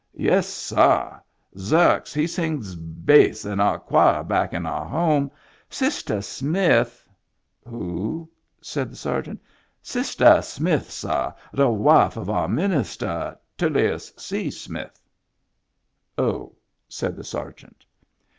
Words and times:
"Yes, 0.17 0.47
sah. 0.49 1.19
Xerx 1.55 2.11
he 2.11 2.25
sings 2.25 2.73
bass 2.73 3.45
in 3.45 3.59
our 3.59 3.77
choir 3.77 4.23
back 4.23 4.51
in 4.51 4.65
our 4.65 4.87
home. 4.87 5.29
Sistah 5.69 6.23
Smith 6.23 7.07
—""Who?" 7.67 8.27
said 8.71 8.89
the 8.91 8.95
sergeant. 8.95 9.43
"Sistah 9.83 10.41
Smith, 10.43 10.89
sah, 10.89 11.33
the 11.53 11.69
wife 11.69 12.17
of 12.17 12.31
our 12.31 12.47
ministah, 12.47 13.37
TuUius 13.59 14.19
C. 14.19 14.49
Smith."" 14.49 14.99
Oh," 16.17 16.55
said 16.89 17.15
the 17.15 17.23
sergeant. 17.23 17.85